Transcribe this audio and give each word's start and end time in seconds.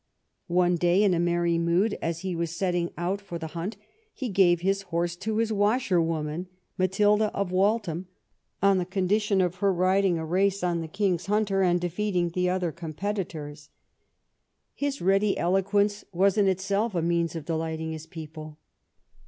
One 0.47 0.77
day 0.77 1.03
in 1.03 1.13
a 1.13 1.19
merry 1.19 1.59
mood, 1.59 1.95
as 2.01 2.21
he 2.21 2.35
was 2.35 2.49
setting 2.49 2.89
out 2.97 3.21
for 3.21 3.37
the 3.37 3.45
hunt, 3.53 3.77
he 4.11 4.29
gave 4.29 4.61
his 4.61 4.81
horse 4.81 5.15
to 5.17 5.37
his 5.37 5.53
washerwoman, 5.53 6.47
Matilda 6.75 7.25
of 7.35 7.51
Waltham, 7.51 8.07
on 8.63 8.79
the 8.79 8.85
condition 8.87 9.41
of 9.41 9.57
her 9.57 9.71
riding 9.71 10.17
a 10.17 10.25
race 10.25 10.63
on 10.63 10.81
the 10.81 10.87
king's 10.87 11.27
hunter 11.27 11.61
and 11.61 11.79
defeating 11.79 12.29
the 12.29 12.49
other 12.49 12.71
com 12.71 12.93
petitors. 12.93 13.69
His 14.73 15.03
ready 15.03 15.37
eloquence 15.37 16.03
was 16.11 16.35
in 16.35 16.47
itself 16.47 16.95
a 16.95 17.03
means 17.03 17.35
of 17.35 17.45
delighting 17.45 17.91
his 17.91 18.07
people. 18.07 18.57